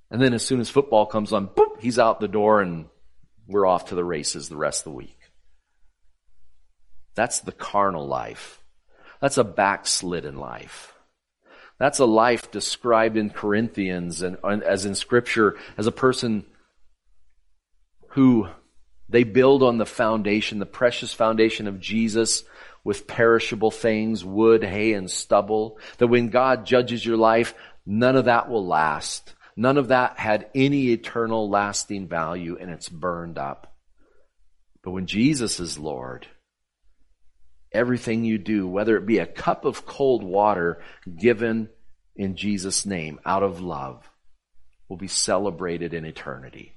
[0.09, 2.87] And then as soon as football comes on, boop, he's out the door and
[3.47, 5.20] we're off to the races the rest of the week.
[7.15, 8.62] That's the carnal life.
[9.19, 10.93] That's a backslidden life.
[11.78, 16.45] That's a life described in Corinthians and, and as in scripture as a person
[18.10, 18.47] who
[19.10, 22.43] they build on the foundation, the precious foundation of Jesus
[22.84, 25.80] with perishable things, wood, hay, and stubble.
[25.97, 27.54] That when God judges your life,
[27.86, 29.34] none of that will last.
[29.56, 33.76] None of that had any eternal lasting value and it's burned up.
[34.84, 36.28] But when Jesus is Lord,
[37.71, 40.81] everything you do, whether it be a cup of cold water
[41.17, 41.69] given
[42.15, 44.10] in Jesus' name out of love,
[44.89, 46.75] will be celebrated in eternity.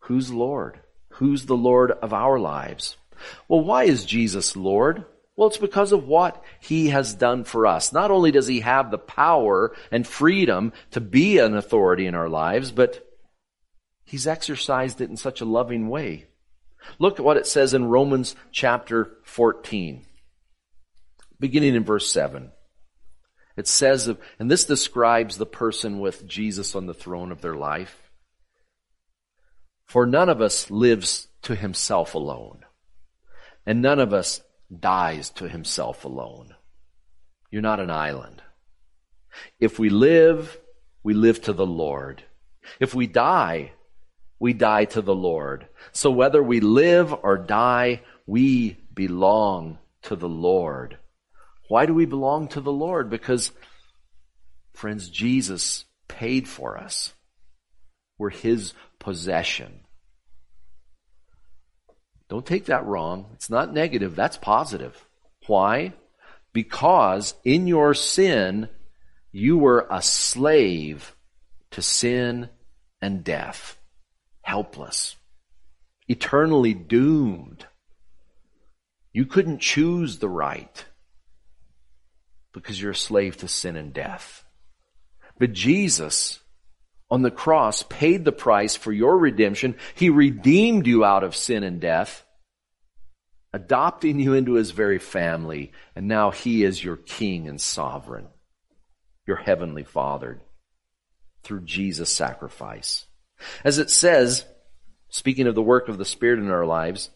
[0.00, 0.80] Who's Lord?
[1.10, 2.96] Who's the Lord of our lives?
[3.48, 5.04] Well, why is Jesus Lord?
[5.36, 7.92] Well, it's because of what He has done for us.
[7.92, 12.28] Not only does He have the power and freedom to be an authority in our
[12.28, 13.06] lives, but
[14.04, 16.26] He's exercised it in such a loving way.
[16.98, 20.04] Look at what it says in Romans chapter 14,
[21.38, 22.50] beginning in verse 7.
[23.56, 28.10] It says, and this describes the person with Jesus on the throne of their life.
[29.86, 32.64] For none of us lives to himself alone,
[33.64, 34.42] and none of us
[34.80, 36.54] dies to himself alone.
[37.50, 38.42] You're not an island.
[39.60, 40.58] If we live,
[41.02, 42.24] we live to the Lord.
[42.80, 43.72] If we die,
[44.38, 45.68] we die to the Lord.
[45.92, 50.98] So whether we live or die, we belong to the Lord.
[51.68, 53.10] Why do we belong to the Lord?
[53.10, 53.50] Because,
[54.74, 57.12] friends, Jesus paid for us.
[58.18, 59.80] We're His possession.
[62.28, 63.30] Don't take that wrong.
[63.34, 64.16] It's not negative.
[64.16, 65.04] That's positive.
[65.46, 65.92] Why?
[66.52, 68.68] Because in your sin,
[69.32, 71.14] you were a slave
[71.72, 72.48] to sin
[73.00, 73.78] and death
[74.46, 75.16] helpless,
[76.08, 77.66] eternally doomed.
[79.12, 80.84] You couldn't choose the right
[82.52, 84.44] because you're a slave to sin and death.
[85.38, 86.40] But Jesus
[87.10, 89.76] on the cross paid the price for your redemption.
[89.94, 92.24] He redeemed you out of sin and death,
[93.52, 98.26] adopting you into his very family, and now he is your king and sovereign,
[99.26, 100.40] your heavenly father
[101.42, 103.06] through Jesus' sacrifice.
[103.62, 104.44] As it says,
[105.16, 107.10] speaking of the work of the Spirit in our lives,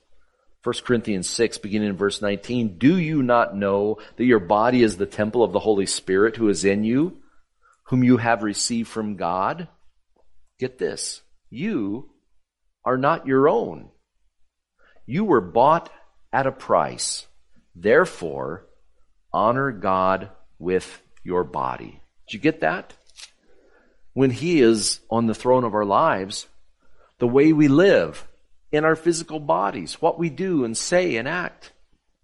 [0.62, 4.96] 1 Corinthians 6, beginning in verse 19, Do you not know that your body is
[4.96, 7.18] the temple of the Holy Spirit who is in you,
[7.84, 9.68] whom you have received from God?
[10.58, 11.22] Get this.
[11.48, 12.10] You
[12.84, 13.90] are not your own.
[15.06, 15.90] You were bought
[16.32, 17.26] at a price.
[17.74, 18.66] Therefore,
[19.32, 22.00] honor God with your body.
[22.26, 22.94] Did you get that?
[24.12, 26.46] when He is on the throne of our lives,
[27.20, 28.26] the way we live
[28.72, 31.72] in our physical bodies, what we do and say and act,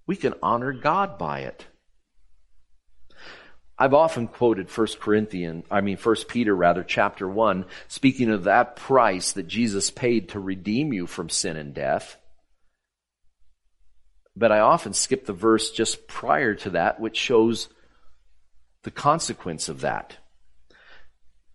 [0.06, 1.66] we can honor God by it.
[3.78, 8.76] I've often quoted 1 Corinthians, I mean 1 Peter rather, chapter 1, speaking of that
[8.76, 12.16] price that Jesus paid to redeem you from sin and death.
[14.34, 17.68] But I often skip the verse just prior to that, which shows
[18.82, 20.16] the consequence of that.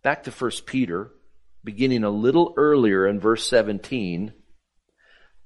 [0.04, 1.12] Back to 1 Peter,
[1.64, 4.34] beginning a little earlier in verse 17.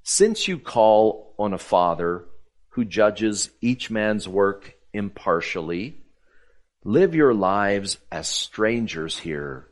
[0.02, 2.24] Since you call on a Father
[2.70, 6.04] who judges each man's work impartially,
[6.84, 9.68] live your lives as strangers here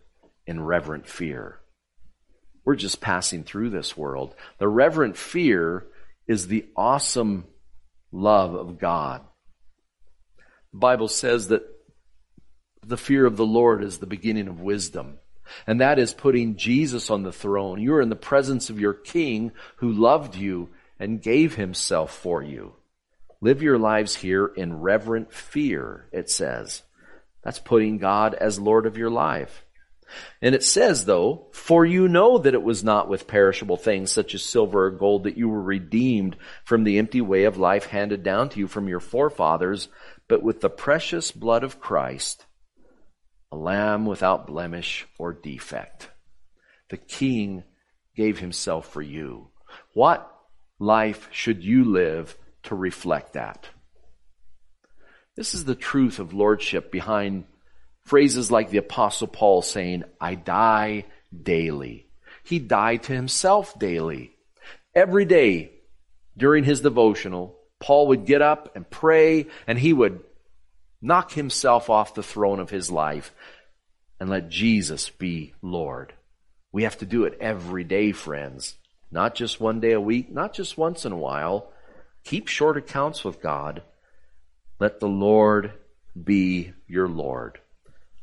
[0.46, 1.60] in reverent fear.
[2.64, 4.34] We're just passing through this world.
[4.58, 5.86] The reverent fear
[6.26, 7.44] is the awesome
[8.10, 9.22] love of God.
[10.72, 11.62] The Bible says that
[12.86, 15.18] the fear of the Lord is the beginning of wisdom.
[15.66, 17.80] And that is putting Jesus on the throne.
[17.80, 22.42] You are in the presence of your King who loved you and gave himself for
[22.42, 22.74] you.
[23.40, 26.82] Live your lives here in reverent fear, it says.
[27.42, 29.64] That's putting God as Lord of your life.
[30.40, 34.34] And it says though, for you know that it was not with perishable things such
[34.34, 38.22] as silver or gold that you were redeemed from the empty way of life handed
[38.22, 39.88] down to you from your forefathers,
[40.28, 42.46] but with the precious blood of Christ,
[43.54, 46.10] a lamb without blemish or defect.
[46.90, 47.62] The king
[48.16, 49.48] gave himself for you.
[49.92, 50.28] What
[50.80, 53.68] life should you live to reflect that?
[55.36, 57.44] This is the truth of lordship behind
[58.02, 62.08] phrases like the apostle Paul saying, I die daily.
[62.42, 64.32] He died to himself daily.
[64.96, 65.70] Every day
[66.36, 70.20] during his devotional, Paul would get up and pray and he would
[71.04, 73.34] knock himself off the throne of his life
[74.18, 76.14] and let Jesus be Lord.
[76.72, 78.76] We have to do it every day, friends.
[79.10, 81.70] Not just one day a week, not just once in a while.
[82.24, 83.82] Keep short accounts with God.
[84.80, 85.74] Let the Lord
[86.20, 87.60] be your Lord.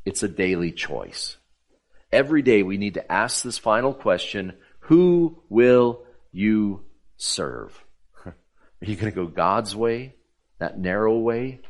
[0.04, 1.36] It's a daily choice.
[2.10, 6.02] Every day we need to ask this final question, who will
[6.32, 6.82] you
[7.16, 7.80] serve?
[8.26, 8.34] Are
[8.80, 10.16] you going to go God's way,
[10.58, 11.60] that narrow way?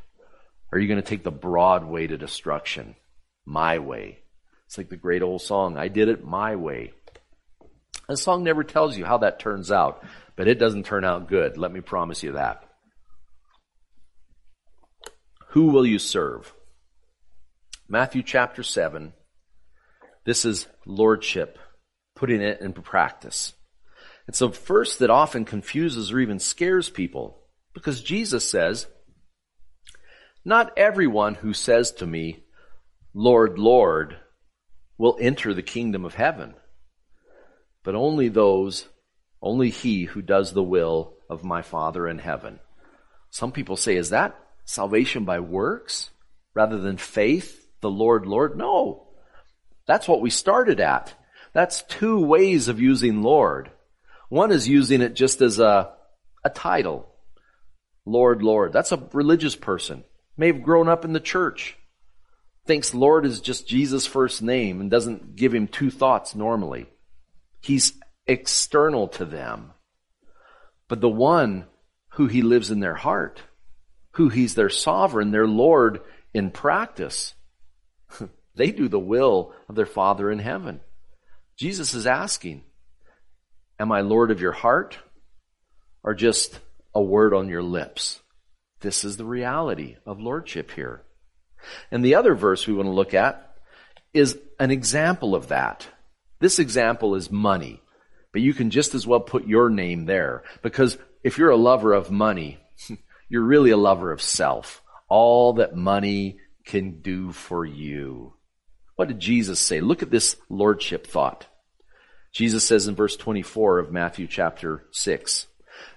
[0.73, 2.97] Or are you going to take the broad way to destruction?
[3.45, 4.20] My way.
[4.66, 6.95] It's like the great old song, I did it my way.
[8.09, 10.03] The song never tells you how that turns out,
[10.35, 11.59] but it doesn't turn out good.
[11.59, 12.64] Let me promise you that.
[15.51, 16.55] Who will you serve?
[17.87, 19.12] Matthew chapter 7.
[20.25, 21.59] This is lordship,
[22.16, 23.53] putting it into practice.
[24.27, 27.43] It's a verse that often confuses or even scares people
[27.75, 28.87] because Jesus says,
[30.45, 32.43] Not everyone who says to me,
[33.14, 34.16] Lord, Lord,
[34.99, 36.55] will enter the kingdom of heaven,
[37.84, 38.88] but only those,
[39.40, 42.59] only he who does the will of my Father in heaven.
[43.30, 46.11] Some people say, Is that salvation by works
[46.55, 47.59] rather than faith?
[47.80, 48.57] The Lord, Lord?
[48.57, 49.09] No.
[49.86, 51.14] That's what we started at.
[51.53, 53.70] That's two ways of using Lord.
[54.28, 55.93] One is using it just as a,
[56.45, 57.09] a title.
[58.07, 58.72] Lord, Lord.
[58.72, 60.05] That's a religious person.
[60.37, 61.76] May have grown up in the church.
[62.66, 66.87] Thinks Lord is just Jesus' first name and doesn't give him two thoughts normally.
[67.61, 67.95] He's
[68.26, 69.72] external to them.
[70.89, 71.66] But the one
[72.12, 73.43] who he lives in their heart,
[74.12, 76.01] who he's their sovereign, their Lord
[76.33, 77.35] in practice,
[78.55, 80.80] they do the will of their Father in heaven.
[81.57, 82.62] Jesus is asking,
[83.78, 84.99] Am I Lord of your heart
[86.05, 86.59] or just
[86.95, 88.22] a word on your lips?
[88.83, 91.03] This is the reality of lordship here.
[91.91, 93.55] And the other verse we want to look at
[94.12, 95.87] is an example of that.
[96.41, 97.80] This example is money,
[98.33, 101.93] but you can just as well put your name there because if you're a lover
[101.93, 102.59] of money,
[103.28, 104.83] you're really a lover of self.
[105.09, 108.35] All that money can do for you.
[108.97, 109.80] What did Jesus say?
[109.80, 111.47] Look at this lordship thought.
[112.33, 115.47] Jesus says in verse 24 of Matthew chapter 6,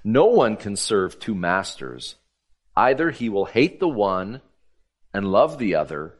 [0.03, 2.15] No one can serve two masters.
[2.75, 4.41] Either he will hate the one
[5.13, 6.15] and love the other,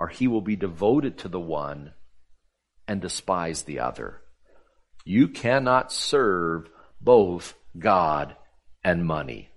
[0.00, 1.92] or he will be devoted to the one
[2.86, 4.20] and despise the other.
[5.04, 6.68] You cannot serve
[7.00, 8.36] both God
[8.82, 9.50] and money.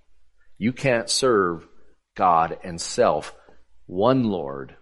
[0.58, 1.66] You can't serve
[2.16, 3.34] God and self.
[3.86, 4.76] One Lord,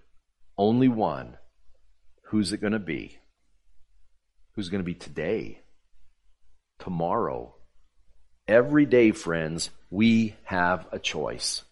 [0.58, 1.36] only one.
[2.24, 3.20] Who's it going to be?
[4.60, 5.60] who's going to be today,
[6.78, 7.54] tomorrow.
[8.46, 11.62] Every day, friends, we have a choice.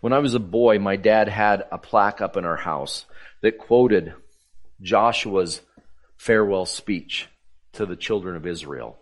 [0.00, 3.06] When I was a boy, my dad had a plaque up in our house
[3.40, 4.14] that quoted
[4.80, 5.60] Joshua's
[6.16, 7.28] farewell speech
[7.74, 8.98] to the children of Israel.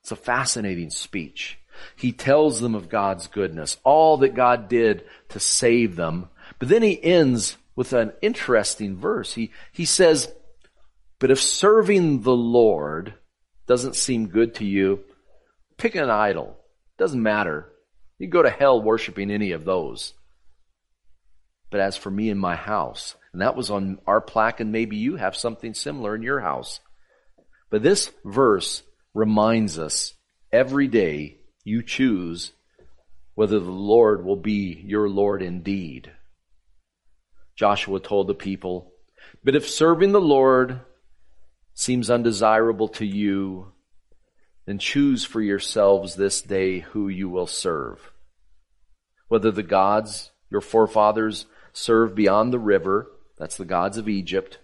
[0.00, 1.58] It's a fascinating speech.
[1.96, 6.28] He tells them of God's goodness, all that God did to save them.
[6.58, 9.34] But then he ends with an interesting verse.
[9.34, 10.32] He, he says,
[11.18, 13.14] but if serving the Lord
[13.66, 15.00] doesn't seem good to you,
[15.76, 16.59] pick an idol.
[17.00, 17.72] Doesn't matter.
[18.18, 20.12] You go to hell worshiping any of those.
[21.70, 24.98] But as for me and my house, and that was on our plaque, and maybe
[24.98, 26.80] you have something similar in your house.
[27.70, 28.82] But this verse
[29.14, 30.12] reminds us
[30.52, 32.52] every day you choose
[33.34, 36.12] whether the Lord will be your Lord indeed.
[37.56, 38.92] Joshua told the people,
[39.42, 40.82] But if serving the Lord
[41.72, 43.72] seems undesirable to you,
[44.70, 48.12] then choose for yourselves this day who you will serve.
[49.26, 54.60] Whether the gods your forefathers served beyond the river, that's the gods of Egypt,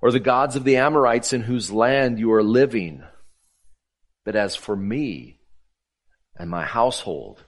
[0.00, 3.02] or the gods of the Amorites in whose land you are living.
[4.24, 5.40] But as for me
[6.36, 7.42] and my household,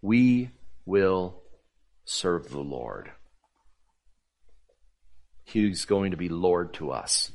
[0.00, 0.52] we
[0.86, 1.42] will
[2.06, 3.10] serve the Lord.
[5.44, 7.30] He's going to be Lord to us,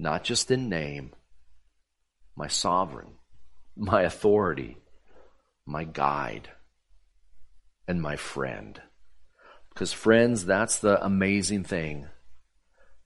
[0.00, 1.12] not just in name,
[2.40, 3.12] my sovereign,
[3.76, 4.78] my authority,
[5.66, 6.48] my guide,
[7.86, 8.80] and my friend.
[9.68, 12.06] Because, friends, that's the amazing thing.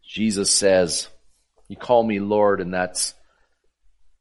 [0.06, 1.08] Jesus says,
[1.66, 3.14] You call me Lord, and that's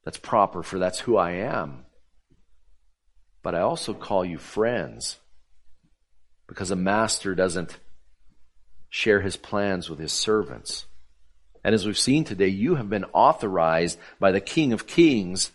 [0.04, 1.86] That's proper, for that's who I am.
[3.44, 5.20] But I also call you friends
[6.48, 7.78] because a master doesn't
[8.90, 10.88] share his plans with his servants.
[11.64, 15.52] And as we've seen today, you have been authorized by the King of Kings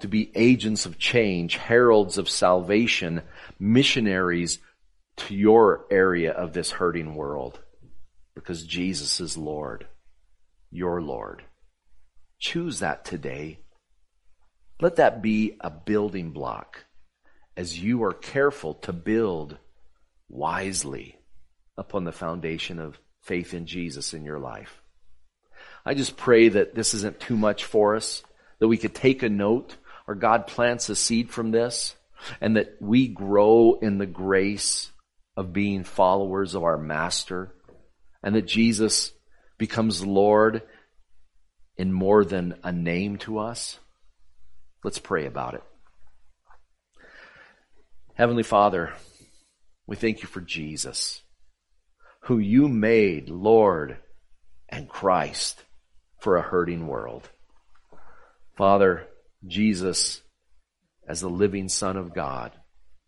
[0.00, 3.22] to be agents of change, heralds of salvation,
[3.58, 4.58] missionaries
[5.16, 7.60] to your area of this hurting world.
[8.34, 9.86] Because Jesus is Lord,
[10.72, 11.44] your Lord.
[12.40, 13.60] Choose that today.
[14.80, 16.84] Let that be a building block
[17.56, 19.56] as you are careful to build
[20.28, 21.16] wisely
[21.76, 24.80] upon the foundation of faith in Jesus in your life.
[25.84, 28.22] I just pray that this isn't too much for us,
[28.58, 31.94] that we could take a note or God plants a seed from this
[32.40, 34.90] and that we grow in the grace
[35.36, 37.54] of being followers of our master
[38.22, 39.12] and that Jesus
[39.58, 40.62] becomes Lord
[41.76, 43.78] in more than a name to us?
[44.82, 45.62] Let's pray about it.
[48.14, 48.92] Heavenly Father,
[49.86, 51.22] we thank you for Jesus,
[52.24, 53.98] who you made Lord
[54.68, 55.62] and Christ
[56.18, 57.28] for a hurting world.
[58.56, 59.06] Father,
[59.46, 60.22] Jesus,
[61.06, 62.52] as the living Son of God,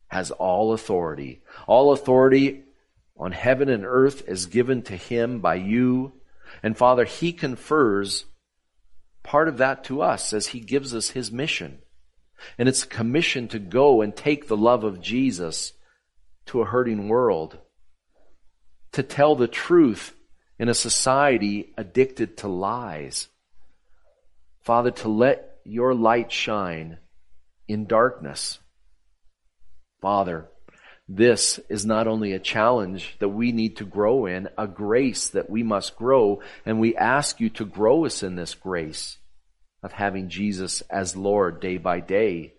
[0.09, 1.43] has all authority.
[1.67, 2.65] All authority
[3.17, 6.13] on heaven and earth is given to him by you.
[6.63, 8.27] And Father, he confers
[9.23, 11.79] part of that to us as he gives us his mission.
[12.59, 15.73] And it's a commission to go and take the love of Jesus
[16.47, 17.59] to a hurting world,
[18.97, 20.15] to tell the truth
[20.59, 23.29] in a society addicted to lies.
[24.63, 26.97] Father, to let your light shine
[27.69, 28.59] in darkness.
[30.01, 30.49] Father,
[31.07, 35.51] this is not only a challenge that we need to grow in, a grace that
[35.51, 39.19] we must grow, and we ask you to grow us in this grace
[39.83, 42.55] of having Jesus as Lord day by day.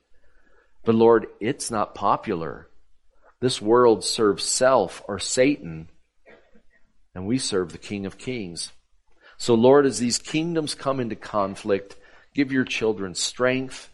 [0.86, 2.70] But Lord, it's not popular.
[3.40, 5.90] This world serves self or Satan,
[7.18, 8.72] and we serve the King of Kings.
[9.40, 11.96] So Lord, as these kingdoms come into conflict,
[12.36, 13.90] give your children strength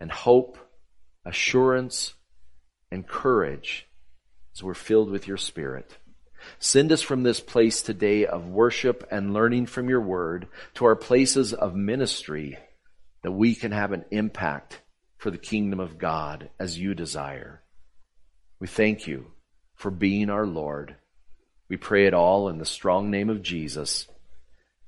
[0.00, 0.58] and hope,
[1.24, 2.14] assurance,
[2.90, 3.86] and courage
[4.52, 5.98] as we're filled with your Spirit.
[6.58, 10.96] Send us from this place today of worship and learning from your word to our
[10.96, 12.58] places of ministry
[13.22, 14.80] that we can have an impact
[15.16, 17.62] for the kingdom of God as you desire.
[18.58, 19.26] We thank you
[19.76, 20.96] for being our Lord.
[21.68, 24.08] We pray it all in the strong name of Jesus.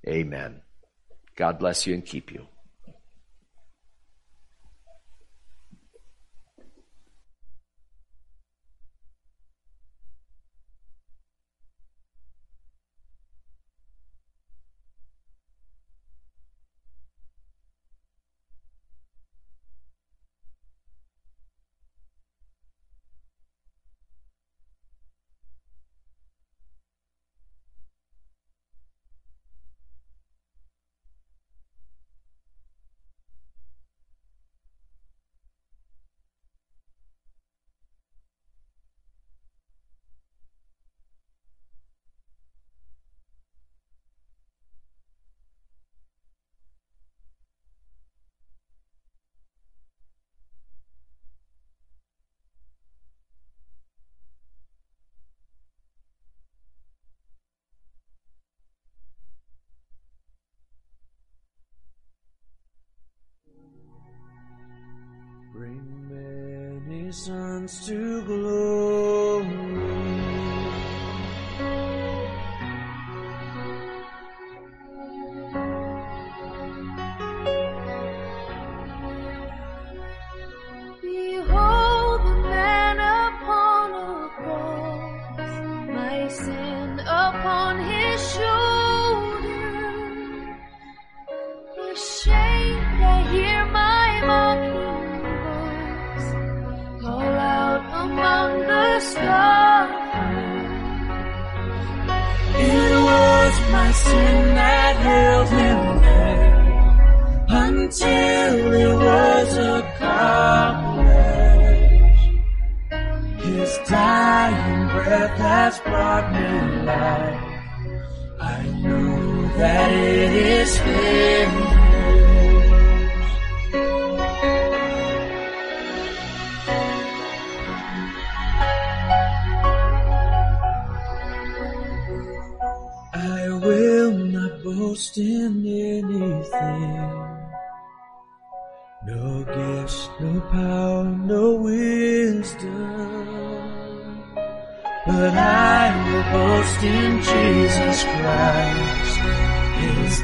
[0.06, 0.62] Amen.
[1.36, 2.46] God bless you and keep you.
[67.12, 69.69] Sons to glory.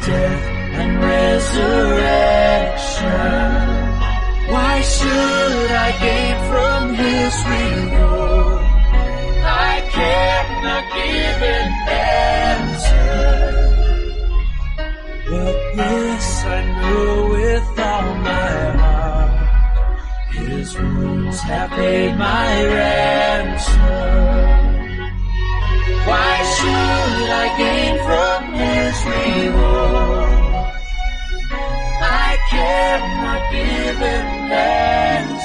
[0.06, 0.44] death
[0.80, 2.06] and resurrection.
[4.54, 8.62] Why should I gain from his reward?
[9.42, 13.26] I cannot give an answer.
[15.30, 19.34] But this I know with all my heart.
[20.34, 23.86] His wounds have paid my ransom.
[26.08, 29.95] Why should I gain from his reward?
[32.50, 35.35] cannot give it back.